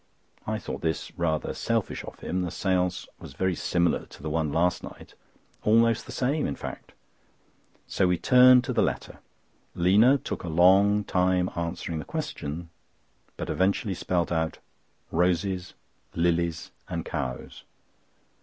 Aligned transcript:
I 0.47 0.57
thought 0.57 0.81
this 0.81 1.11
rather 1.15 1.53
selfish 1.53 2.03
of 2.05 2.21
him. 2.21 2.41
The 2.41 2.49
séance 2.49 3.07
was 3.19 3.33
very 3.35 3.53
similar 3.53 4.07
to 4.07 4.23
the 4.23 4.31
one 4.31 4.51
last 4.51 4.81
night, 4.83 5.13
almost 5.61 6.07
the 6.07 6.11
same 6.11 6.47
in 6.47 6.55
fact. 6.55 6.93
So 7.85 8.07
we 8.07 8.17
turned 8.17 8.63
to 8.63 8.73
the 8.73 8.81
letter. 8.81 9.19
"Lina" 9.75 10.17
took 10.17 10.43
a 10.43 10.49
long 10.49 11.03
time 11.03 11.51
answering 11.55 11.99
the 11.99 12.05
question, 12.05 12.71
but 13.37 13.47
eventually 13.51 13.93
spelt 13.93 14.31
out 14.31 14.57
"ROSES, 15.11 15.75
LILIES, 16.15 16.71
AND 16.89 17.05
COWS." 17.05 17.63